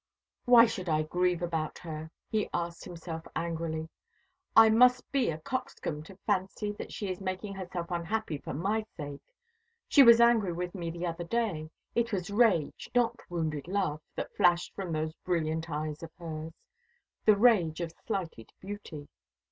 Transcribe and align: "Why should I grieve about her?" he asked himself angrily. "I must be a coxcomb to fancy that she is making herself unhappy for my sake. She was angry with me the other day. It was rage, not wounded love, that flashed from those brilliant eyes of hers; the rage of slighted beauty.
"Why 0.45 0.65
should 0.65 0.89
I 0.89 1.03
grieve 1.03 1.43
about 1.43 1.77
her?" 1.77 2.09
he 2.27 2.49
asked 2.55 2.83
himself 2.85 3.21
angrily. 3.35 3.87
"I 4.55 4.67
must 4.69 5.11
be 5.11 5.29
a 5.29 5.37
coxcomb 5.37 6.01
to 6.05 6.15
fancy 6.25 6.71
that 6.71 6.91
she 6.91 7.11
is 7.11 7.21
making 7.21 7.53
herself 7.53 7.91
unhappy 7.91 8.39
for 8.39 8.51
my 8.55 8.81
sake. 8.97 9.21
She 9.87 10.01
was 10.01 10.19
angry 10.19 10.53
with 10.53 10.73
me 10.73 10.89
the 10.89 11.05
other 11.05 11.23
day. 11.25 11.69
It 11.93 12.11
was 12.11 12.31
rage, 12.31 12.89
not 12.95 13.19
wounded 13.29 13.67
love, 13.67 14.01
that 14.15 14.35
flashed 14.35 14.73
from 14.73 14.91
those 14.91 15.13
brilliant 15.17 15.69
eyes 15.69 16.01
of 16.01 16.09
hers; 16.17 16.53
the 17.25 17.37
rage 17.37 17.79
of 17.79 17.91
slighted 18.07 18.51
beauty. 18.59 19.07